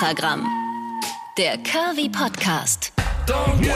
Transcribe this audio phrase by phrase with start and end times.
[0.00, 0.46] Extragramm.
[1.36, 2.92] Der Curvy Podcast.
[3.26, 3.74] Don't give.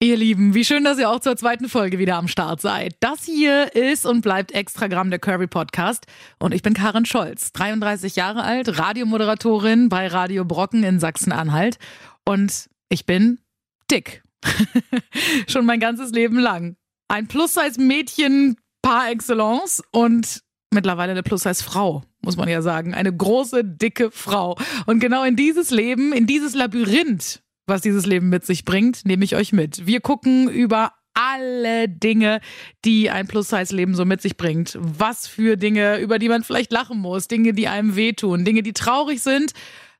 [0.00, 2.96] Ihr Lieben, wie schön, dass ihr auch zur zweiten Folge wieder am Start seid.
[2.98, 6.06] Das hier ist und bleibt Extragramm der Curvy Podcast
[6.40, 11.78] und ich bin Karin Scholz, 33 Jahre alt, Radiomoderatorin bei Radio Brocken in Sachsen-Anhalt
[12.24, 13.38] und ich bin
[13.88, 14.24] dick.
[15.46, 16.74] Schon mein ganzes Leben lang.
[17.06, 20.42] Ein Plus-Size-Mädchen par excellence und
[20.72, 22.94] mittlerweile eine Plus-Size-Frau, muss man ja sagen.
[22.94, 24.56] Eine große, dicke Frau.
[24.86, 29.24] Und genau in dieses Leben, in dieses Labyrinth, was dieses Leben mit sich bringt, nehme
[29.24, 29.86] ich euch mit.
[29.86, 32.40] Wir gucken über alle Dinge,
[32.84, 34.78] die ein Plus-Size-Leben so mit sich bringt.
[34.80, 38.72] Was für Dinge, über die man vielleicht lachen muss, Dinge, die einem wehtun, Dinge, die
[38.72, 39.52] traurig sind.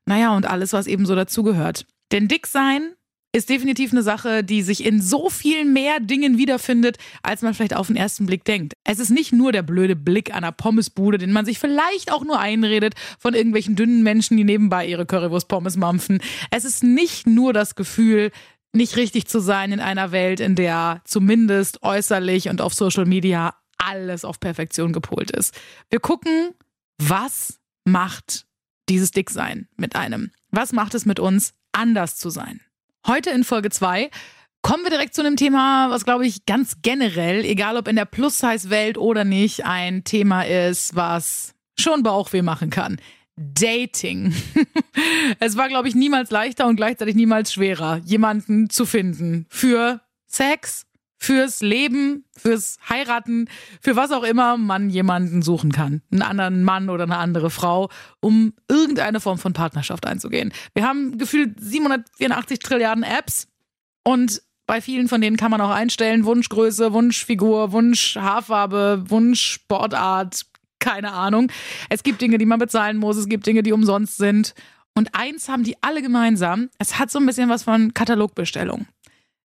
[0.05, 1.85] Naja, und alles, was eben so dazugehört.
[2.11, 2.93] Denn dick sein
[3.31, 7.75] ist definitiv eine Sache, die sich in so viel mehr Dingen wiederfindet, als man vielleicht
[7.75, 8.73] auf den ersten Blick denkt.
[8.83, 12.39] Es ist nicht nur der blöde Blick einer Pommesbude, den man sich vielleicht auch nur
[12.39, 16.21] einredet von irgendwelchen dünnen Menschen, die nebenbei ihre Currywurst-Pommes mampfen.
[16.49, 18.31] Es ist nicht nur das Gefühl,
[18.73, 23.55] nicht richtig zu sein in einer Welt, in der zumindest äußerlich und auf Social Media
[23.77, 25.55] alles auf Perfektion gepolt ist.
[25.89, 26.51] Wir gucken,
[26.97, 28.45] was macht
[28.89, 30.31] dieses Dicksein mit einem?
[30.49, 32.61] Was macht es mit uns, anders zu sein?
[33.09, 34.11] Heute in Folge 2
[34.61, 38.05] kommen wir direkt zu einem Thema, was, glaube ich, ganz generell, egal ob in der
[38.05, 43.01] Plus-Size-Welt oder nicht, ein Thema ist, was schon Bauchweh machen kann.
[43.35, 44.35] Dating.
[45.39, 50.85] es war, glaube ich, niemals leichter und gleichzeitig niemals schwerer, jemanden zu finden für Sex,
[51.19, 53.47] fürs Leben, fürs Heiraten,
[53.81, 56.01] für was auch immer man jemanden suchen kann.
[56.11, 57.89] Einen anderen Mann oder eine andere Frau,
[58.21, 60.53] um irgendeine Form von Partnerschaft einzugehen.
[60.73, 63.47] Wir haben gefühlt 784 Trilliarden Apps
[64.03, 70.45] und bei vielen von denen kann man auch einstellen, Wunschgröße, Wunschfigur, Wunsch Haarfarbe, Wunsch Sportart,
[70.79, 71.51] keine Ahnung.
[71.89, 74.53] Es gibt Dinge, die man bezahlen muss, es gibt Dinge, die umsonst sind.
[74.95, 78.85] Und eins haben die alle gemeinsam, es hat so ein bisschen was von Katalogbestellung.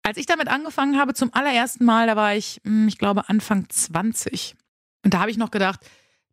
[0.03, 3.67] Als ich damit angefangen habe, zum allerersten Mal, da war ich, hm, ich glaube, Anfang
[3.69, 4.55] 20.
[5.03, 5.79] Und da habe ich noch gedacht,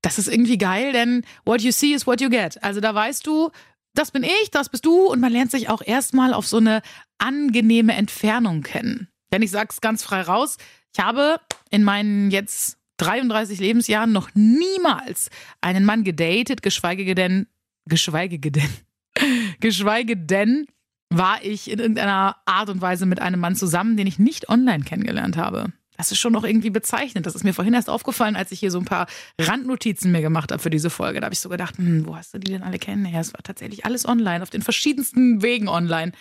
[0.03, 2.63] das ist irgendwie geil, denn what you see is what you get.
[2.63, 3.51] Also da weißt du,
[3.95, 6.83] das bin ich, das bist du und man lernt sich auch erstmal auf so eine
[7.19, 9.09] angenehme Entfernung kennen.
[9.33, 10.57] Denn ich sag's ganz frei raus,
[10.95, 17.47] ich habe in meinen jetzt 33 Lebensjahren noch niemals einen Mann gedatet, geschweige denn,
[17.87, 18.71] geschweige denn,
[19.61, 20.67] geschweige denn
[21.11, 24.85] war ich in irgendeiner Art und Weise mit einem Mann zusammen, den ich nicht online
[24.85, 25.73] kennengelernt habe.
[25.97, 27.27] Das ist schon noch irgendwie bezeichnend.
[27.27, 29.07] Das ist mir vorhin erst aufgefallen, als ich hier so ein paar
[29.39, 31.21] Randnotizen mir gemacht habe für diese Folge.
[31.21, 33.05] Da habe ich so gedacht, hm, wo hast du die denn alle kennen?
[33.05, 36.13] Ja, es war tatsächlich alles online, auf den verschiedensten Wegen online.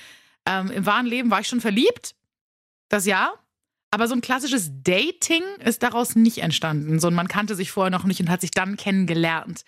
[0.46, 2.16] Ähm, Im wahren Leben war ich schon verliebt.
[2.90, 3.32] Das ja.
[3.92, 7.00] Aber so ein klassisches Dating ist daraus nicht entstanden.
[7.00, 9.64] So, man kannte sich vorher noch nicht und hat sich dann kennengelernt.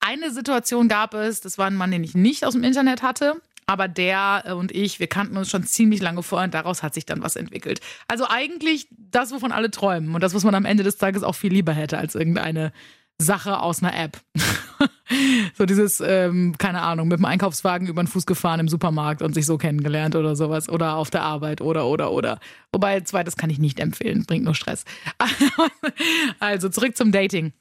[0.00, 3.40] Eine Situation gab es, das war ein Mann, den ich nicht aus dem Internet hatte.
[3.72, 6.92] Aber der äh, und ich, wir kannten uns schon ziemlich lange vorher und daraus hat
[6.92, 7.80] sich dann was entwickelt.
[8.06, 11.34] Also eigentlich das, wovon alle träumen und das, was man am Ende des Tages auch
[11.34, 12.70] viel lieber hätte als irgendeine
[13.18, 14.20] Sache aus einer App.
[15.56, 19.32] so dieses, ähm, keine Ahnung, mit dem Einkaufswagen über den Fuß gefahren im Supermarkt und
[19.32, 20.68] sich so kennengelernt oder sowas.
[20.68, 22.40] Oder auf der Arbeit oder, oder, oder.
[22.72, 24.84] Wobei, zweites kann ich nicht empfehlen, bringt nur Stress.
[26.40, 27.54] also zurück zum Dating.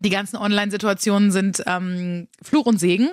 [0.00, 3.10] Die ganzen Online-Situationen sind ähm, Fluch und Segen.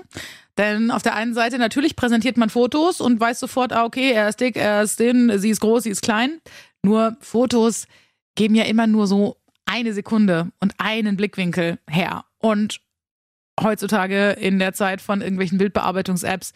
[0.58, 4.30] Denn auf der einen Seite natürlich präsentiert man Fotos und weiß sofort, ah, okay, er
[4.30, 6.42] ist dick, er ist dünn, sie ist groß, sie ist klein.
[6.84, 7.88] Nur Fotos
[8.36, 12.26] geben ja immer nur so eine Sekunde und einen Blickwinkel her.
[12.38, 12.82] Und
[13.62, 16.54] heutzutage in der Zeit von irgendwelchen Bildbearbeitungs-Apps,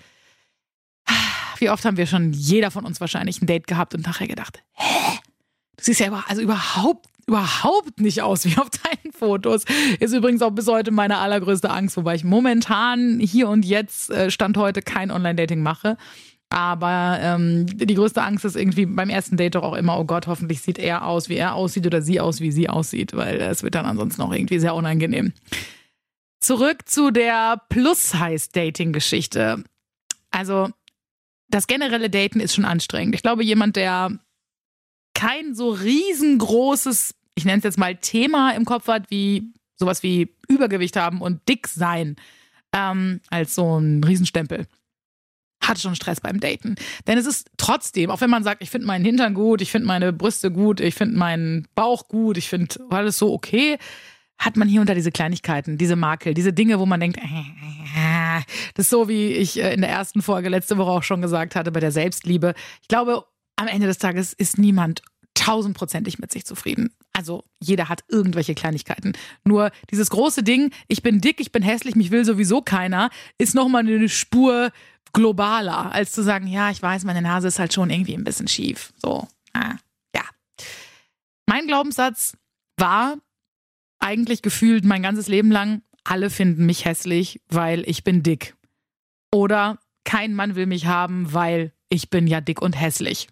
[1.60, 4.62] wie oft haben wir schon, jeder von uns wahrscheinlich ein Date gehabt und nachher gedacht,
[4.74, 5.20] hä?
[5.78, 8.70] Du siehst ja also überhaupt überhaupt nicht aus wie auf
[9.04, 9.64] deinen Fotos.
[10.00, 14.32] Ist übrigens auch bis heute meine allergrößte Angst, wobei ich momentan hier und jetzt, äh,
[14.32, 15.98] Stand heute, kein Online-Dating mache.
[16.50, 20.28] Aber ähm, die größte Angst ist irgendwie beim ersten Date doch auch immer, oh Gott,
[20.28, 23.64] hoffentlich sieht er aus, wie er aussieht oder sie aus, wie sie aussieht, weil es
[23.64, 25.34] wird dann ansonsten auch irgendwie sehr unangenehm.
[26.40, 29.66] Zurück zu der Plus-Size-Dating-Geschichte.
[30.32, 30.70] Also,
[31.50, 33.16] das generelle Daten ist schon anstrengend.
[33.16, 34.18] Ich glaube, jemand, der
[35.18, 40.36] kein so riesengroßes ich nenne es jetzt mal Thema im Kopf hat, wie sowas wie
[40.48, 42.16] Übergewicht haben und dick sein,
[42.74, 44.66] ähm, als so ein Riesenstempel.
[45.62, 46.76] Hatte schon Stress beim Daten.
[47.06, 49.88] Denn es ist trotzdem, auch wenn man sagt, ich finde meinen Hintern gut, ich finde
[49.88, 53.78] meine Brüste gut, ich finde meinen Bauch gut, ich finde alles so okay,
[54.40, 58.42] hat man hier unter diese Kleinigkeiten, diese Makel, diese Dinge, wo man denkt, äh,
[58.74, 61.56] das ist so, wie ich äh, in der ersten Folge letzte Woche auch schon gesagt
[61.56, 62.56] hatte, bei der Selbstliebe.
[62.82, 63.26] Ich glaube,
[63.58, 65.02] am Ende des Tages ist niemand
[65.34, 66.92] tausendprozentig mit sich zufrieden.
[67.14, 69.14] Also jeder hat irgendwelche Kleinigkeiten.
[69.44, 73.56] Nur dieses große Ding, ich bin dick, ich bin hässlich, mich will sowieso keiner, ist
[73.56, 74.72] nochmal eine Spur
[75.14, 78.48] globaler, als zu sagen, ja, ich weiß, meine Nase ist halt schon irgendwie ein bisschen
[78.48, 78.94] schief.
[78.98, 79.76] So, ah,
[80.16, 80.24] ja.
[81.46, 82.38] Mein Glaubenssatz
[82.78, 83.18] war
[84.00, 88.56] eigentlich gefühlt mein ganzes Leben lang, alle finden mich hässlich, weil ich bin dick.
[89.32, 93.28] Oder kein Mann will mich haben, weil ich bin ja dick und hässlich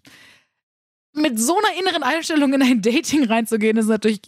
[1.16, 4.20] mit so einer inneren Einstellung in ein Dating reinzugehen, ist natürlich,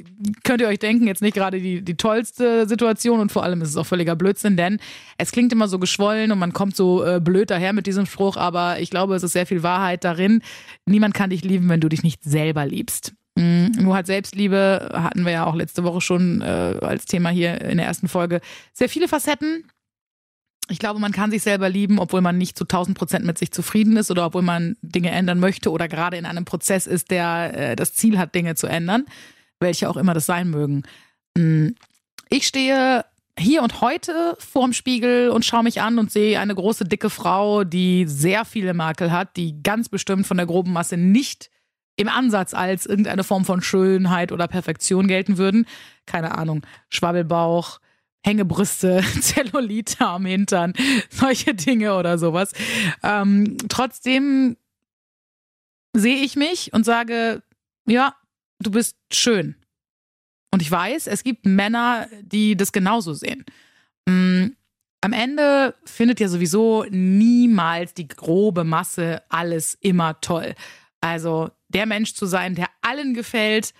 [0.42, 3.68] könnt ihr euch denken, jetzt nicht gerade die, die tollste Situation und vor allem ist
[3.68, 4.78] es auch völliger Blödsinn, denn
[5.18, 8.36] es klingt immer so geschwollen und man kommt so äh, blöd daher mit diesem Spruch,
[8.36, 10.40] aber ich glaube, es ist sehr viel Wahrheit darin.
[10.86, 13.12] Niemand kann dich lieben, wenn du dich nicht selber liebst.
[13.36, 13.72] Mhm.
[13.78, 17.76] Nur halt Selbstliebe hatten wir ja auch letzte Woche schon äh, als Thema hier in
[17.76, 18.40] der ersten Folge.
[18.72, 19.64] Sehr viele Facetten
[20.70, 23.52] ich glaube, man kann sich selber lieben, obwohl man nicht zu 1000 Prozent mit sich
[23.52, 27.54] zufrieden ist oder obwohl man Dinge ändern möchte oder gerade in einem Prozess ist, der
[27.54, 29.06] äh, das Ziel hat, Dinge zu ändern,
[29.60, 30.82] welche auch immer das sein mögen.
[31.36, 31.68] Mm,
[32.28, 33.04] ich stehe
[33.38, 37.64] hier und heute vorm Spiegel und schaue mich an und sehe eine große, dicke Frau,
[37.64, 41.50] die sehr viele Makel hat, die ganz bestimmt von der groben Masse nicht
[41.96, 45.66] im Ansatz als irgendeine Form von Schönheit oder Perfektion gelten würden.
[46.06, 47.80] Keine Ahnung, Schwabbelbauch,
[48.24, 50.72] Hängebrüste, Zellulite am Hintern,
[51.10, 52.52] solche Dinge oder sowas.
[53.02, 54.56] Ähm, trotzdem
[55.94, 57.42] sehe ich mich und sage,
[57.86, 58.14] ja,
[58.60, 59.56] du bist schön.
[60.50, 63.44] Und ich weiß, es gibt Männer, die das genauso sehen.
[64.06, 64.56] Mhm.
[65.00, 70.56] Am Ende findet ja sowieso niemals die grobe Masse alles immer toll.
[71.00, 73.74] Also der Mensch zu sein, der allen gefällt,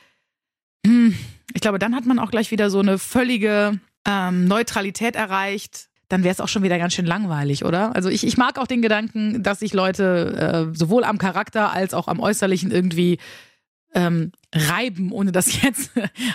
[0.87, 1.19] hm,
[1.55, 6.25] ich glaube, dann hat man auch gleich wieder so eine völlige ähm, Neutralität erreicht, dann
[6.25, 7.94] wäre es auch schon wieder ganz schön langweilig, oder?
[7.94, 11.93] Also ich, ich mag auch den Gedanken, dass sich Leute äh, sowohl am Charakter als
[11.93, 13.19] auch am Äußerlichen irgendwie
[13.94, 15.90] ähm, reiben, ohne das jetzt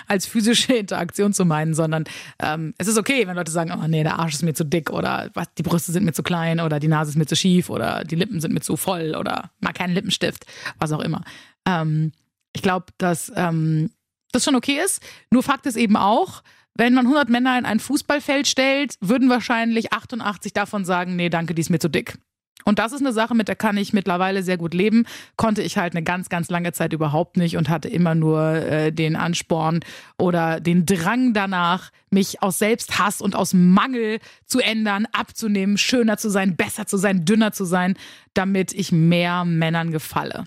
[0.08, 2.04] als physische Interaktion zu meinen, sondern
[2.40, 4.92] ähm, es ist okay, wenn Leute sagen, oh nee, der Arsch ist mir zu dick
[4.92, 7.69] oder was, die Brüste sind mir zu klein oder die Nase ist mir zu schief
[7.69, 10.46] oder die Lippen sind mir zu voll oder mag keinen Lippenstift,
[10.78, 11.24] was auch immer.
[11.66, 12.12] Ähm,
[12.54, 13.90] ich glaube, dass ähm,
[14.31, 15.02] das schon okay ist.
[15.31, 16.44] Nur Fakt ist eben auch,
[16.75, 21.54] wenn man 100 Männer in ein Fußballfeld stellt, würden wahrscheinlich 88 davon sagen, nee, danke,
[21.54, 22.18] die ist mir zu dick.
[22.66, 25.06] Und das ist eine Sache, mit der kann ich mittlerweile sehr gut leben.
[25.36, 28.92] Konnte ich halt eine ganz, ganz lange Zeit überhaupt nicht und hatte immer nur äh,
[28.92, 29.81] den Ansporn
[30.18, 36.30] oder den Drang danach, mich aus Selbsthass und aus Mangel zu ändern, abzunehmen, schöner zu
[36.30, 37.96] sein, besser zu sein, dünner zu sein,
[38.34, 40.46] damit ich mehr Männern gefalle.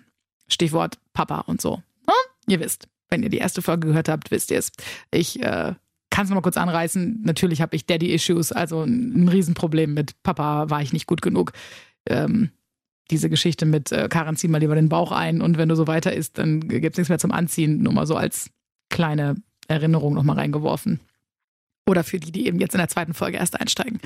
[0.49, 1.83] Stichwort Papa und so.
[2.07, 2.15] Hm?
[2.49, 4.71] Ihr wisst, wenn ihr die erste Folge gehört habt, wisst ihr es.
[5.11, 5.75] Ich äh,
[6.17, 7.21] kann es mal kurz anreißen.
[7.25, 11.53] Natürlich habe ich Daddy-Issues, also ein Riesenproblem mit Papa war ich nicht gut genug.
[12.09, 12.53] Ähm,
[13.11, 15.87] diese Geschichte mit äh, Karen, zieh mal lieber den Bauch ein und wenn du so
[15.87, 17.83] weiter isst, dann gibt es nichts mehr zum Anziehen.
[17.83, 18.49] Nur mal so als
[18.89, 19.35] kleine
[19.69, 21.01] Erinnerung nochmal reingeworfen.
[21.87, 24.01] Oder für die, die eben jetzt in der zweiten Folge erst einsteigen.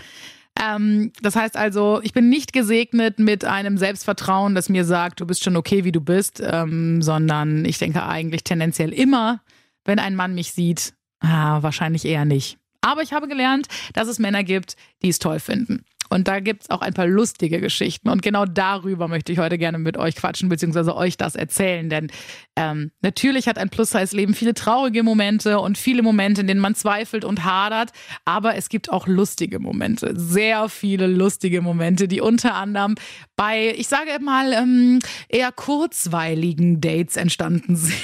[0.61, 5.27] Ähm, das heißt also, ich bin nicht gesegnet mit einem Selbstvertrauen, das mir sagt, du
[5.27, 9.43] bist schon okay, wie du bist, ähm, sondern ich denke eigentlich tendenziell immer,
[9.85, 12.59] wenn ein Mann mich sieht, Ah, wahrscheinlich eher nicht.
[12.81, 15.85] Aber ich habe gelernt, dass es Männer gibt, die es toll finden.
[16.11, 18.09] Und da gibt es auch ein paar lustige Geschichten.
[18.09, 21.89] Und genau darüber möchte ich heute gerne mit euch quatschen, beziehungsweise euch das erzählen.
[21.89, 22.09] Denn
[22.57, 27.25] ähm, natürlich hat ein Plus-Size-Leben viele traurige Momente und viele Momente, in denen man zweifelt
[27.25, 27.93] und hadert.
[28.25, 30.13] Aber es gibt auch lustige Momente.
[30.17, 32.97] Sehr viele lustige Momente, die unter anderem
[33.37, 37.95] bei, ich sage mal, ähm, eher kurzweiligen Dates entstanden sind.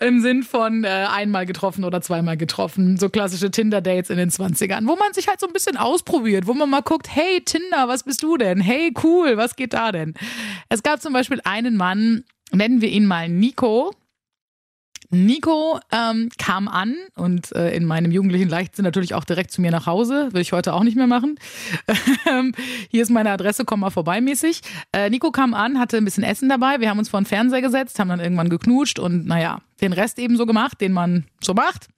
[0.00, 2.96] Im Sinn von äh, einmal getroffen oder zweimal getroffen.
[2.98, 6.54] So klassische Tinder-Dates in den 20ern, wo man sich halt so ein bisschen ausprobiert, wo
[6.54, 8.60] man mal guckt, hey Tinder, was bist du denn?
[8.60, 10.14] Hey cool, was geht da denn?
[10.68, 13.92] Es gab zum Beispiel einen Mann, nennen wir ihn mal Nico.
[15.14, 19.70] Nico ähm, kam an und äh, in meinem jugendlichen Leichtsinn natürlich auch direkt zu mir
[19.70, 20.30] nach Hause.
[20.32, 21.38] Will ich heute auch nicht mehr machen.
[22.24, 22.54] Ähm,
[22.88, 24.60] hier ist meine Adresse, komm mal vorbei mäßig.
[24.92, 26.80] Äh, Nico kam an, hatte ein bisschen Essen dabei.
[26.80, 30.18] Wir haben uns vor den Fernseher gesetzt, haben dann irgendwann geknutscht und naja, den Rest
[30.20, 31.88] eben so gemacht, den man so macht.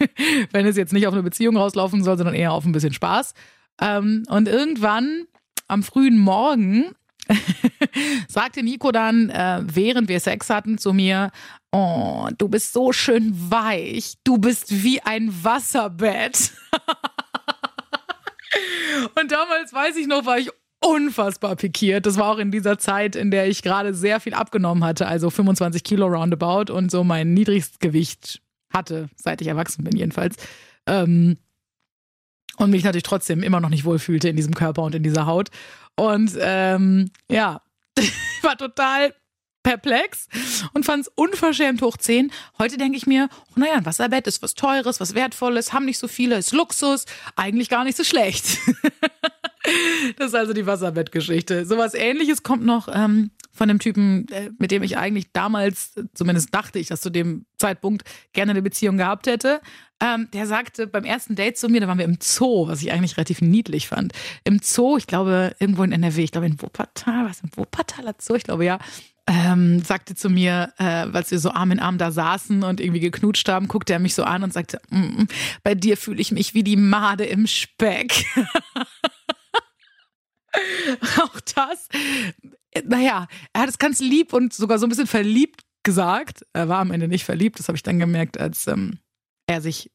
[0.52, 3.34] Wenn es jetzt nicht auf eine Beziehung rauslaufen soll, sondern eher auf ein bisschen Spaß.
[3.80, 5.26] Ähm, und irgendwann
[5.68, 6.94] am frühen Morgen
[8.28, 11.30] sagte Nico dann, äh, während wir Sex hatten, zu mir,
[11.72, 16.52] oh, du bist so schön weich, du bist wie ein Wasserbett.
[19.20, 20.50] Und damals, weiß ich noch, war ich
[20.80, 22.06] unfassbar pikiert.
[22.06, 25.30] Das war auch in dieser Zeit, in der ich gerade sehr viel abgenommen hatte, also
[25.30, 28.40] 25 Kilo roundabout und so mein Niedrigstgewicht
[28.72, 30.36] hatte, seit ich erwachsen bin jedenfalls.
[30.86, 31.38] Ähm,
[32.56, 35.50] und mich natürlich trotzdem immer noch nicht wohlfühlte in diesem Körper und in dieser Haut.
[35.96, 37.62] Und ähm, ja,
[38.42, 39.14] war total
[39.64, 40.28] perplex
[40.74, 42.30] und fand es unverschämt hoch 10.
[42.58, 45.98] Heute denke ich mir, oh, naja, ein Wasserbett ist was Teures, was Wertvolles, haben nicht
[45.98, 48.58] so viele, ist Luxus, eigentlich gar nicht so schlecht.
[50.18, 51.66] das ist also die Wasserbettgeschichte.
[51.66, 56.54] Sowas ähnliches kommt noch ähm, von dem Typen, äh, mit dem ich eigentlich damals, zumindest
[56.54, 59.60] dachte ich, dass zu dem Zeitpunkt gerne eine Beziehung gehabt hätte.
[60.00, 62.92] Ähm, der sagte beim ersten Date zu mir, da waren wir im Zoo, was ich
[62.92, 64.12] eigentlich relativ niedlich fand.
[64.42, 68.34] Im Zoo, ich glaube, irgendwo in NRW, ich glaube in Wuppertal, was im Wuppertaler Zoo,
[68.34, 68.78] ich glaube ja,
[69.26, 73.00] ähm, sagte zu mir, äh, als wir so Arm in Arm da saßen und irgendwie
[73.00, 75.28] geknutscht haben, guckte er mich so an und sagte, mm, mm
[75.62, 78.26] bei dir fühle ich mich wie die Made im Speck.
[81.20, 81.88] Auch das,
[82.84, 86.44] naja, er hat es ganz lieb und sogar so ein bisschen verliebt gesagt.
[86.52, 88.98] Er war am Ende nicht verliebt, das habe ich dann gemerkt, als ähm,
[89.46, 89.90] er sich,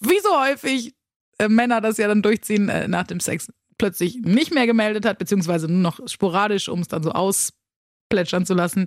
[0.00, 0.94] wie so häufig
[1.38, 5.18] äh, Männer das ja dann durchziehen, äh, nach dem Sex plötzlich nicht mehr gemeldet hat,
[5.18, 7.12] beziehungsweise nur noch sporadisch, um es dann so
[8.08, 8.86] ausplätschern zu lassen.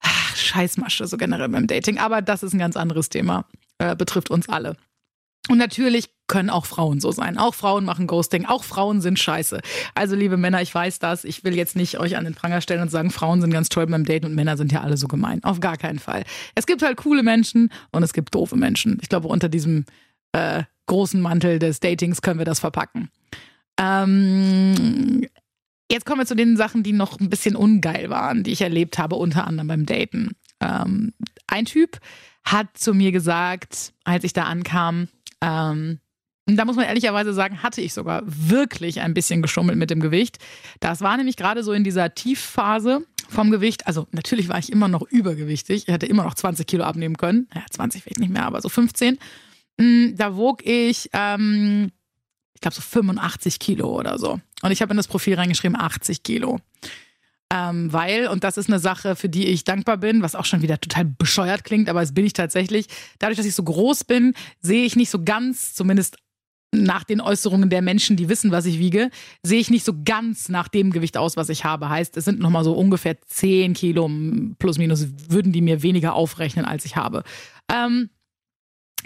[0.00, 1.98] Ach, Scheißmasche, so generell beim Dating.
[1.98, 3.46] Aber das ist ein ganz anderes Thema.
[3.78, 4.76] Äh, betrifft uns alle.
[5.48, 7.38] Und natürlich können auch Frauen so sein.
[7.38, 8.46] Auch Frauen machen Ghosting.
[8.46, 9.60] Auch Frauen sind scheiße.
[9.94, 11.24] Also, liebe Männer, ich weiß das.
[11.24, 13.86] Ich will jetzt nicht euch an den Pranger stellen und sagen, Frauen sind ganz toll
[13.86, 15.44] beim Daten und Männer sind ja alle so gemein.
[15.44, 16.24] Auf gar keinen Fall.
[16.56, 18.98] Es gibt halt coole Menschen und es gibt doofe Menschen.
[19.02, 19.84] Ich glaube, unter diesem
[20.32, 23.10] äh, großen Mantel des Datings können wir das verpacken.
[23.78, 25.26] Ähm,
[25.90, 28.98] jetzt kommen wir zu den Sachen, die noch ein bisschen ungeil waren, die ich erlebt
[28.98, 30.36] habe, unter anderem beim Daten.
[30.60, 31.12] Ähm,
[31.46, 31.98] ein Typ
[32.44, 35.08] hat zu mir gesagt, als ich da ankam,
[35.40, 36.00] ähm,
[36.46, 40.38] da muss man ehrlicherweise sagen, hatte ich sogar wirklich ein bisschen geschummelt mit dem Gewicht.
[40.78, 43.88] Das war nämlich gerade so in dieser Tiefphase vom Gewicht.
[43.88, 45.88] Also natürlich war ich immer noch übergewichtig.
[45.88, 47.48] Ich hätte immer noch 20 Kilo abnehmen können.
[47.52, 49.18] Ja, 20 vielleicht nicht mehr, aber so 15.
[49.78, 51.90] Mm, da wog ich, ähm,
[52.56, 54.40] ich glaube so 85 Kilo oder so.
[54.62, 56.58] Und ich habe in das Profil reingeschrieben 80 Kilo.
[57.52, 60.62] Ähm, weil, und das ist eine Sache, für die ich dankbar bin, was auch schon
[60.62, 62.86] wieder total bescheuert klingt, aber es bin ich tatsächlich.
[63.18, 64.32] Dadurch, dass ich so groß bin,
[64.62, 66.16] sehe ich nicht so ganz, zumindest
[66.72, 69.10] nach den Äußerungen der Menschen, die wissen, was ich wiege,
[69.42, 71.90] sehe ich nicht so ganz nach dem Gewicht aus, was ich habe.
[71.90, 74.10] Heißt, es sind nochmal so ungefähr 10 Kilo
[74.58, 77.22] plus minus, würden die mir weniger aufrechnen, als ich habe.
[77.70, 78.08] Ähm,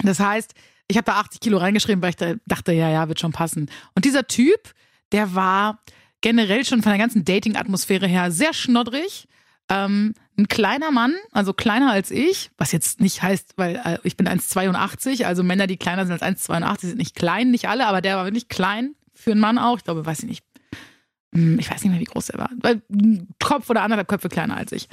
[0.03, 0.55] das heißt,
[0.91, 3.71] ich habe da 80 Kilo reingeschrieben, weil ich dachte, ja, ja, wird schon passen.
[3.95, 4.75] Und dieser Typ,
[5.13, 5.81] der war
[6.21, 9.27] generell schon von der ganzen Dating-Atmosphäre her sehr schnoddrig.
[9.69, 14.17] Ähm, ein kleiner Mann, also kleiner als ich, was jetzt nicht heißt, weil äh, ich
[14.17, 18.01] bin 1,82, also Männer, die kleiner sind als 1,82, sind nicht klein, nicht alle, aber
[18.01, 19.77] der war wirklich klein für einen Mann auch.
[19.79, 20.45] Ich glaube, weiß ich nicht.
[21.33, 22.51] Hm, ich weiß nicht mehr, wie groß er war.
[23.43, 24.89] Kopf oder anderthalb Köpfe kleiner als ich.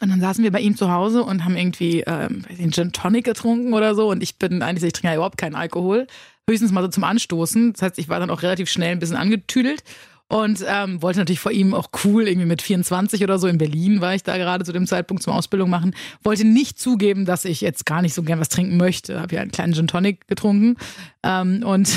[0.00, 3.24] Und dann saßen wir bei ihm zu Hause und haben irgendwie ähm, den Gin Tonic
[3.24, 4.10] getrunken oder so.
[4.10, 6.06] Und ich bin eigentlich, ich trinke ja überhaupt keinen Alkohol
[6.48, 7.72] höchstens mal so zum Anstoßen.
[7.72, 9.82] Das heißt, ich war dann auch relativ schnell ein bisschen angetüdelt
[10.28, 14.00] und ähm, wollte natürlich vor ihm auch cool, irgendwie mit 24 oder so in Berlin
[14.00, 15.94] war ich da gerade zu dem Zeitpunkt zum Ausbildung machen.
[16.22, 19.20] Wollte nicht zugeben, dass ich jetzt gar nicht so gern was trinken möchte.
[19.20, 20.76] Habe ja einen kleinen Gin Tonic getrunken
[21.22, 21.90] ähm, und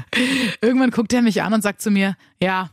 [0.60, 2.70] irgendwann guckt er mich an und sagt zu mir, ja,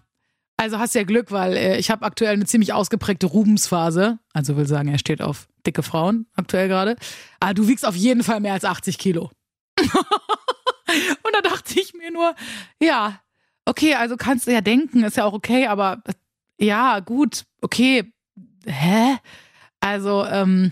[0.58, 4.18] also hast ja Glück, weil äh, ich habe aktuell eine ziemlich ausgeprägte Rubensphase.
[4.34, 6.96] Also will sagen, er steht auf dicke Frauen aktuell gerade.
[7.40, 9.32] Aber du wiegst auf jeden Fall mehr als 80 Kilo.
[9.80, 12.34] Und da dachte ich mir nur,
[12.82, 13.20] ja,
[13.66, 16.02] okay, also kannst du ja denken, ist ja auch okay, aber
[16.60, 18.12] ja, gut, okay,
[18.66, 19.18] hä?
[19.80, 20.72] Also, ähm,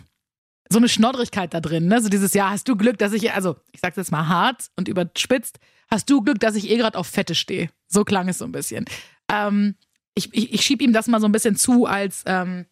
[0.69, 2.01] so eine Schnoddrigkeit da drin, ne?
[2.01, 4.87] So dieses, ja, hast du Glück, dass ich, also, ich sag's jetzt mal hart und
[4.87, 7.69] überspitzt, hast du Glück, dass ich eh gerade auf Fette stehe.
[7.87, 8.85] So klang es so ein bisschen.
[9.31, 9.75] Ähm,
[10.15, 12.65] ich, ich, ich schieb ihm das mal so ein bisschen zu als ähm,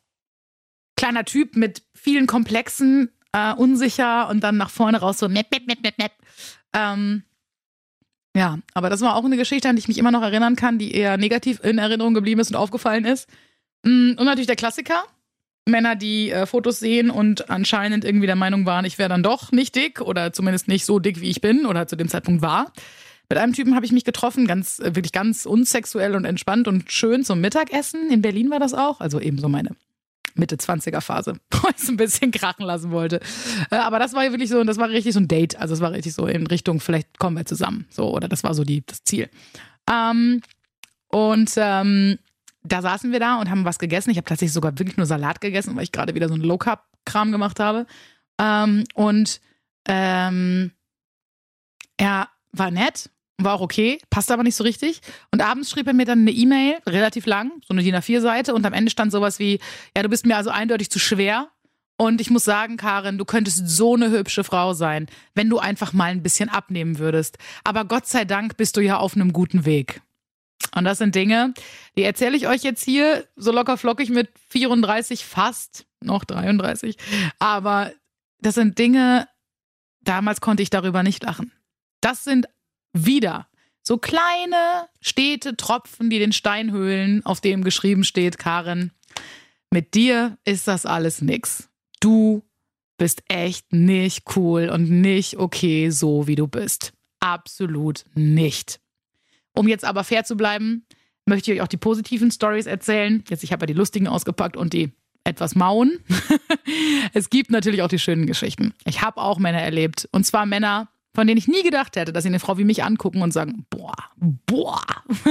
[0.95, 5.67] kleiner Typ mit vielen Komplexen, äh, unsicher und dann nach vorne raus so met, met,
[5.67, 6.12] met, met, met.
[6.74, 7.24] Ähm,
[8.36, 10.79] ja, aber das war auch eine Geschichte, an die ich mich immer noch erinnern kann,
[10.79, 13.29] die eher negativ in Erinnerung geblieben ist und aufgefallen ist.
[13.83, 15.03] Mm, und natürlich der Klassiker.
[15.65, 19.51] Männer, die äh, Fotos sehen und anscheinend irgendwie der Meinung waren, ich wäre dann doch
[19.51, 22.74] nicht dick oder zumindest nicht so dick, wie ich bin oder zu dem Zeitpunkt war.
[23.33, 26.91] Mit einem Typen habe ich mich getroffen, ganz, äh, wirklich ganz unsexuell und entspannt und
[26.91, 28.11] schön zum Mittagessen.
[28.11, 29.71] In Berlin war das auch, also eben so meine
[30.35, 33.21] Mitte 20er Phase, wo ich es ein bisschen krachen lassen wollte.
[33.71, 35.55] Äh, aber das war wirklich so, das war richtig so ein Date.
[35.55, 37.87] Also es war richtig so in Richtung, vielleicht kommen wir zusammen.
[37.89, 39.31] So, oder das war so die, das Ziel.
[39.91, 40.41] Ähm,
[41.07, 42.19] und ähm,
[42.61, 44.11] da saßen wir da und haben was gegessen.
[44.11, 47.31] Ich habe tatsächlich sogar wirklich nur Salat gegessen, weil ich gerade wieder so einen Low-Carb-Kram
[47.31, 47.87] gemacht habe.
[48.39, 49.41] Ähm, und
[49.87, 50.69] ähm,
[51.97, 55.01] er war nett, war auch okay, passte aber nicht so richtig.
[55.31, 58.65] Und abends schrieb er mir dann eine E-Mail, relativ lang, so eine DIN A4-Seite, und
[58.65, 59.59] am Ende stand sowas wie:
[59.95, 61.49] Ja, du bist mir also eindeutig zu schwer.
[61.95, 65.93] Und ich muss sagen, Karin, du könntest so eine hübsche Frau sein, wenn du einfach
[65.93, 67.37] mal ein bisschen abnehmen würdest.
[67.63, 70.01] Aber Gott sei Dank bist du ja auf einem guten Weg.
[70.75, 71.53] Und das sind Dinge,
[71.95, 76.97] die erzähle ich euch jetzt hier so locker flockig mit 34 fast, noch 33.
[77.37, 77.91] Aber
[78.39, 79.27] das sind Dinge,
[80.01, 81.51] damals konnte ich darüber nicht lachen.
[82.01, 82.47] Das sind
[82.93, 83.47] wieder
[83.81, 88.91] so kleine, stete Tropfen, die den Stein höhlen, auf dem geschrieben steht, Karin,
[89.69, 91.69] mit dir ist das alles nix.
[92.00, 92.43] Du
[92.97, 96.93] bist echt nicht cool und nicht okay, so wie du bist.
[97.19, 98.79] Absolut nicht.
[99.55, 100.85] Um jetzt aber fair zu bleiben,
[101.25, 103.23] möchte ich euch auch die positiven Stories erzählen.
[103.29, 106.00] Jetzt, ich habe ja die lustigen ausgepackt und die etwas mauen.
[107.13, 108.73] es gibt natürlich auch die schönen Geschichten.
[108.85, 110.07] Ich habe auch Männer erlebt.
[110.12, 112.84] Und zwar Männer, von denen ich nie gedacht hätte, dass sie eine Frau wie mich
[112.84, 114.82] angucken und sagen, boah, boah.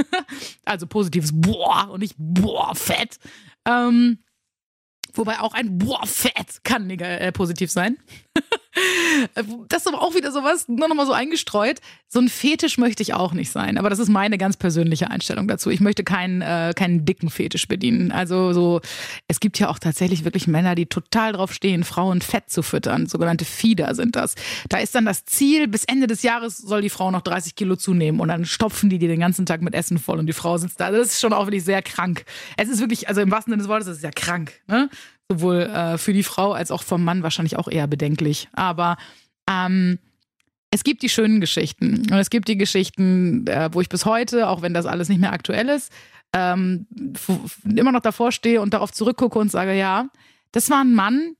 [0.64, 3.18] also positives boah und nicht boah, fett.
[3.64, 4.18] Ähm,
[5.12, 7.98] wobei auch ein boah, fett kann äh, positiv sein.
[9.68, 11.80] Das ist aber auch wieder sowas, nur nochmal so eingestreut.
[12.08, 13.78] So ein Fetisch möchte ich auch nicht sein.
[13.78, 15.70] Aber das ist meine ganz persönliche Einstellung dazu.
[15.70, 18.12] Ich möchte keinen, äh, keinen dicken Fetisch bedienen.
[18.12, 18.80] Also so,
[19.28, 23.06] es gibt ja auch tatsächlich wirklich Männer, die total drauf stehen, Frauen Fett zu füttern.
[23.06, 24.34] Sogenannte Fieder sind das.
[24.68, 27.76] Da ist dann das Ziel, bis Ende des Jahres soll die Frau noch 30 Kilo
[27.76, 28.20] zunehmen.
[28.20, 30.80] Und dann stopfen die die den ganzen Tag mit Essen voll und die Frau sitzt
[30.80, 30.90] da.
[30.90, 32.24] Das ist schon auch wirklich sehr krank.
[32.56, 34.52] Es ist wirklich, also im wahrsten Sinne des Wortes, es ist ja krank.
[34.68, 34.88] Ne?
[35.32, 38.48] Sowohl äh, für die Frau als auch vom Mann wahrscheinlich auch eher bedenklich.
[38.52, 38.96] Aber
[39.48, 39.98] ähm,
[40.70, 44.48] es gibt die schönen Geschichten und es gibt die Geschichten, äh, wo ich bis heute,
[44.48, 45.92] auch wenn das alles nicht mehr aktuell ist,
[46.34, 46.86] ähm,
[47.64, 50.08] immer noch davor stehe und darauf zurückgucke und sage, ja,
[50.52, 51.34] das war ein Mann,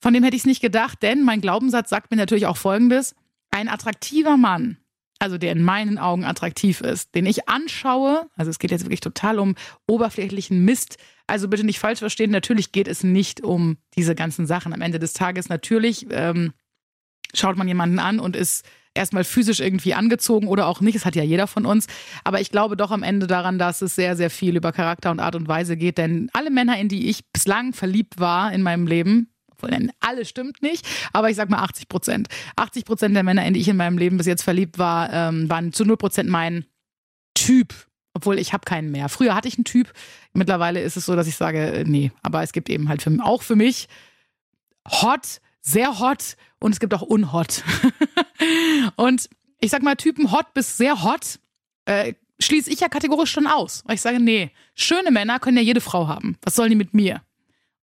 [0.00, 3.14] von dem hätte ich es nicht gedacht, denn mein Glaubenssatz sagt mir natürlich auch Folgendes.
[3.50, 4.78] Ein attraktiver Mann
[5.18, 9.00] also der in meinen Augen attraktiv ist, den ich anschaue, also es geht jetzt wirklich
[9.00, 9.54] total um
[9.86, 14.72] oberflächlichen Mist, also bitte nicht falsch verstehen, natürlich geht es nicht um diese ganzen Sachen.
[14.72, 15.48] Am Ende des Tages.
[15.48, 16.52] Natürlich ähm,
[17.34, 21.16] schaut man jemanden an und ist erstmal physisch irgendwie angezogen oder auch nicht, das hat
[21.16, 21.86] ja jeder von uns,
[22.24, 25.20] aber ich glaube doch am Ende daran, dass es sehr, sehr viel über Charakter und
[25.20, 28.86] Art und Weise geht, denn alle Männer, in die ich bislang verliebt war in meinem
[28.86, 29.28] Leben,
[30.00, 32.28] alles stimmt nicht, aber ich sag mal 80 Prozent.
[32.56, 35.48] 80 Prozent der Männer, in die ich in meinem Leben bis jetzt verliebt war, ähm,
[35.50, 36.66] waren zu 0 Prozent mein
[37.34, 37.74] Typ.
[38.14, 39.10] Obwohl ich habe keinen mehr.
[39.10, 39.92] Früher hatte ich einen Typ.
[40.32, 43.14] Mittlerweile ist es so, dass ich sage, äh, nee, aber es gibt eben halt für,
[43.20, 43.88] auch für mich
[44.88, 47.62] hot, sehr hot und es gibt auch unhot.
[48.96, 49.28] und
[49.60, 51.38] ich sag mal, Typen hot bis sehr hot
[51.84, 53.82] äh, schließe ich ja kategorisch schon aus.
[53.86, 56.36] Weil ich sage, nee, schöne Männer können ja jede Frau haben.
[56.42, 57.22] Was sollen die mit mir?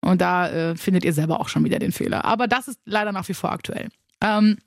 [0.03, 2.25] Und da äh, findet ihr selber auch schon wieder den Fehler.
[2.25, 3.89] Aber das ist leider nach wie vor aktuell.
[4.21, 4.57] Ähm,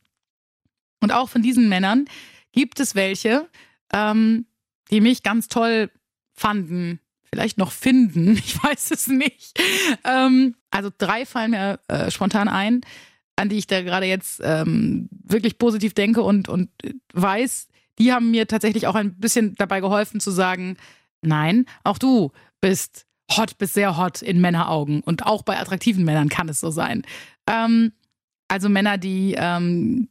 [1.00, 2.06] und auch von diesen Männern
[2.52, 3.48] gibt es welche,
[3.92, 4.46] ähm,
[4.90, 5.90] die mich ganz toll
[6.32, 9.60] fanden, vielleicht noch finden, ich weiß es nicht.
[10.04, 12.80] Ähm, also drei fallen mir äh, spontan ein,
[13.36, 16.70] an die ich da gerade jetzt ähm, wirklich positiv denke und, und
[17.12, 17.68] weiß,
[17.98, 20.76] die haben mir tatsächlich auch ein bisschen dabei geholfen zu sagen,
[21.20, 25.00] nein, auch du bist hot bis sehr hot in Männeraugen.
[25.00, 27.02] Und auch bei attraktiven Männern kann es so sein.
[27.48, 27.92] Ähm,
[28.48, 30.08] also Männer, die ähm,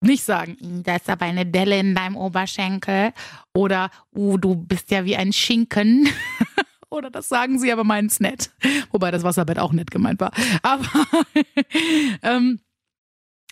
[0.00, 3.12] nicht sagen, hm, da ist aber eine Delle in deinem Oberschenkel
[3.54, 6.08] oder uh, du bist ja wie ein Schinken.
[6.90, 8.50] oder das sagen sie, aber meinen es nett.
[8.92, 10.32] Wobei das Wasserbett auch nett gemeint war.
[10.62, 10.86] Aber
[12.22, 12.60] ähm,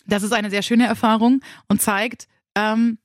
[0.07, 2.99] das ist eine sehr schöne Erfahrung und zeigt, ähm,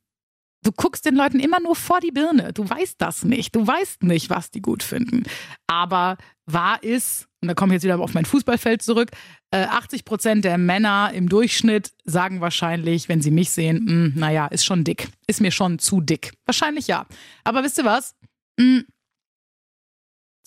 [0.68, 2.52] Du guckst den Leuten immer nur vor die Birne.
[2.52, 3.56] Du weißt das nicht.
[3.56, 5.24] Du weißt nicht, was die gut finden.
[5.66, 9.12] Aber wahr ist, und da komme ich jetzt wieder auf mein Fußballfeld zurück,
[9.52, 14.48] 80 äh, Prozent der Männer im Durchschnitt sagen wahrscheinlich, wenn sie mich sehen, hm, naja,
[14.48, 15.08] ist schon dick.
[15.26, 16.34] Ist mir schon zu dick.
[16.46, 17.06] Wahrscheinlich ja.
[17.46, 18.18] Aber wisst ihr was?
[18.58, 18.90] 20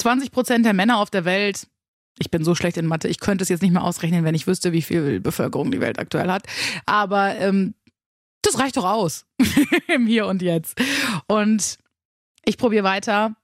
[0.02, 1.66] hm, Prozent der Männer auf der Welt
[2.20, 4.46] ich bin so schlecht in Mathe, ich könnte es jetzt nicht mehr ausrechnen, wenn ich
[4.46, 6.44] wüsste, wie viel Bevölkerung die Welt aktuell hat.
[6.84, 7.74] Aber ähm,
[8.50, 9.26] das reicht doch aus
[9.88, 10.80] im Hier und Jetzt.
[11.26, 11.78] Und
[12.44, 13.36] ich probiere weiter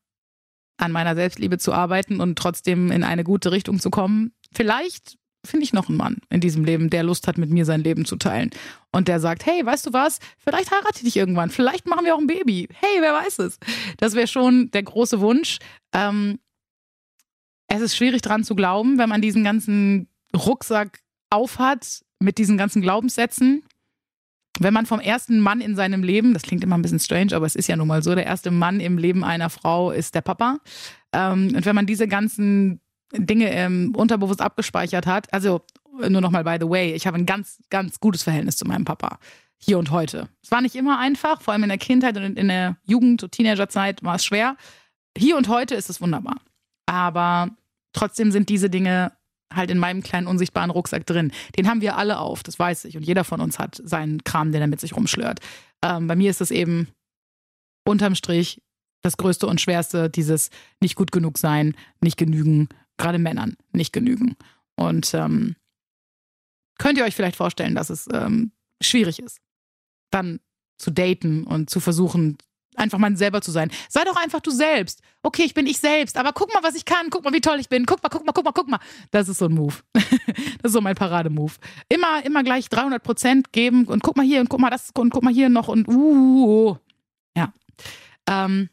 [0.78, 4.32] an meiner Selbstliebe zu arbeiten und trotzdem in eine gute Richtung zu kommen.
[4.54, 7.82] Vielleicht finde ich noch einen Mann in diesem Leben, der Lust hat, mit mir sein
[7.82, 8.50] Leben zu teilen.
[8.90, 10.18] Und der sagt, hey, weißt du was?
[10.38, 11.50] Vielleicht heirate ich dich irgendwann.
[11.50, 12.68] Vielleicht machen wir auch ein Baby.
[12.74, 13.58] Hey, wer weiß es?
[13.98, 15.58] Das wäre schon der große Wunsch.
[15.94, 16.40] Ähm,
[17.68, 22.82] es ist schwierig dran zu glauben, wenn man diesen ganzen Rucksack aufhat mit diesen ganzen
[22.82, 23.62] Glaubenssätzen
[24.58, 27.46] wenn man vom ersten Mann in seinem Leben, das klingt immer ein bisschen strange, aber
[27.46, 30.22] es ist ja nun mal so, der erste Mann im Leben einer Frau ist der
[30.22, 30.58] Papa.
[31.12, 32.80] Ähm, und wenn man diese ganzen
[33.12, 35.62] Dinge ähm, unterbewusst abgespeichert hat, also
[36.08, 39.18] nur nochmal by the way, ich habe ein ganz, ganz gutes Verhältnis zu meinem Papa.
[39.58, 40.28] Hier und heute.
[40.42, 43.28] Es war nicht immer einfach, vor allem in der Kindheit und in der Jugend, so
[43.28, 44.56] Teenagerzeit war es schwer.
[45.16, 46.36] Hier und heute ist es wunderbar.
[46.84, 47.50] Aber
[47.94, 49.12] trotzdem sind diese Dinge
[49.52, 51.32] halt in meinem kleinen unsichtbaren Rucksack drin.
[51.56, 52.96] Den haben wir alle auf, das weiß ich.
[52.96, 55.40] Und jeder von uns hat seinen Kram, den er mit sich rumschlört.
[55.82, 56.88] Ähm, bei mir ist es eben
[57.84, 58.60] unterm Strich
[59.02, 64.36] das Größte und Schwerste, dieses nicht gut genug sein, nicht genügen, gerade Männern nicht genügen.
[64.74, 65.54] Und ähm,
[66.78, 69.38] könnt ihr euch vielleicht vorstellen, dass es ähm, schwierig ist,
[70.10, 70.40] dann
[70.78, 72.36] zu daten und zu versuchen,
[72.78, 73.70] einfach mal selber zu sein.
[73.88, 75.02] Sei doch einfach du selbst.
[75.22, 77.10] Okay, ich bin ich selbst, aber guck mal, was ich kann.
[77.10, 77.86] Guck mal, wie toll ich bin.
[77.86, 78.78] Guck mal, guck mal, guck mal, guck mal.
[79.10, 79.74] Das ist so ein Move.
[79.92, 80.04] das
[80.64, 81.56] ist so mein Parademove.
[81.88, 85.10] Immer, immer gleich 300 Prozent geben und guck mal hier und guck mal das und
[85.10, 86.76] guck mal hier noch und uh.
[87.36, 87.52] Ja.
[88.28, 88.68] Ähm,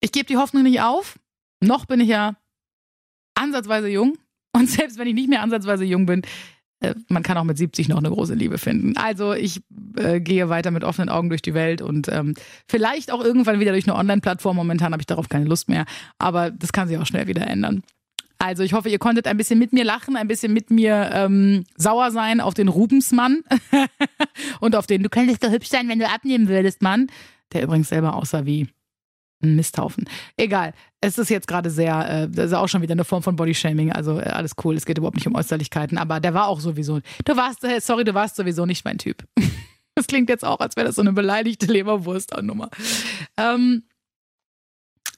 [0.00, 1.18] ich gebe die Hoffnung nicht auf.
[1.60, 2.36] Noch bin ich ja
[3.34, 4.18] ansatzweise jung.
[4.52, 6.22] Und selbst wenn ich nicht mehr ansatzweise jung bin,
[7.08, 8.96] man kann auch mit 70 noch eine große Liebe finden.
[8.96, 9.60] Also ich
[9.96, 12.34] äh, gehe weiter mit offenen Augen durch die Welt und ähm,
[12.66, 14.56] vielleicht auch irgendwann wieder durch eine Online-Plattform.
[14.56, 15.84] Momentan habe ich darauf keine Lust mehr,
[16.18, 17.82] aber das kann sich auch schnell wieder ändern.
[18.38, 21.64] Also ich hoffe, ihr konntet ein bisschen mit mir lachen, ein bisschen mit mir ähm,
[21.76, 23.44] sauer sein auf den Rubensmann
[24.60, 27.06] und auf den, du könntest doch hübsch sein, wenn du abnehmen würdest, Mann.
[27.52, 28.66] Der übrigens selber aussah wie
[29.42, 30.08] Misthaufen.
[30.36, 30.74] Egal.
[31.00, 33.92] Es ist jetzt gerade sehr, äh, das ist auch schon wieder eine Form von Bodyshaming.
[33.92, 34.76] Also äh, alles cool.
[34.76, 35.98] Es geht überhaupt nicht um Äußerlichkeiten.
[35.98, 37.00] Aber der war auch sowieso.
[37.24, 39.24] Du warst, äh, sorry, du warst sowieso nicht mein Typ.
[39.94, 42.70] das klingt jetzt auch, als wäre das so eine beleidigte Leberwurst-Nummer.
[43.36, 43.84] Ähm,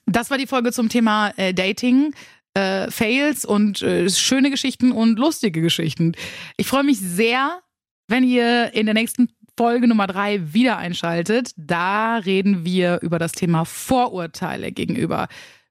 [0.06, 2.14] das war die Folge zum Thema äh, Dating.
[2.54, 6.12] Äh, Fails und äh, schöne Geschichten und lustige Geschichten.
[6.56, 7.60] Ich freue mich sehr,
[8.06, 11.52] wenn ihr in der nächsten Folge Nummer drei wieder einschaltet.
[11.56, 15.28] Da reden wir über das Thema Vorurteile gegenüber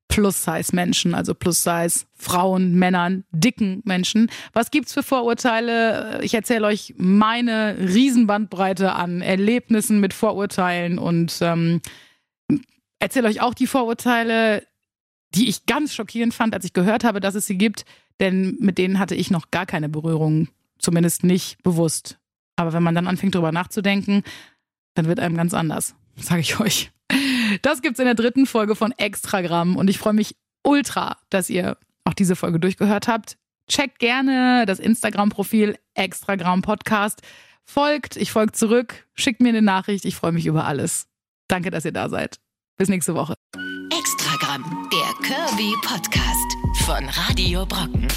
[0.08, 4.30] Plus-Size-Menschen, also Plus-Size Frauen, Männern, dicken Menschen.
[4.54, 6.20] Was gibt's für Vorurteile?
[6.22, 11.82] Ich erzähle euch meine Riesenbandbreite an Erlebnissen mit Vorurteilen und ähm,
[13.00, 14.66] erzähle euch auch die Vorurteile,
[15.34, 17.84] die ich ganz schockierend fand, als ich gehört habe, dass es sie gibt,
[18.20, 22.20] denn mit denen hatte ich noch gar keine Berührung, zumindest nicht bewusst.
[22.56, 24.24] Aber wenn man dann anfängt, drüber nachzudenken,
[24.96, 26.92] dann wird einem ganz anders, sage ich euch.
[27.62, 31.78] Das gibt's in der dritten Folge von Extragramm und ich freue mich ultra, dass ihr
[32.06, 33.38] auch diese Folge durchgehört habt.
[33.70, 37.22] Checkt gerne das Instagram-Profil Extragramm Podcast.
[37.66, 41.08] Folgt, ich folge zurück, schickt mir eine Nachricht, ich freue mich über alles.
[41.48, 42.40] Danke, dass ihr da seid.
[42.78, 43.36] Bis nächste Woche.
[43.98, 48.08] Extragramm, der Kirby Podcast von Radio Brocken.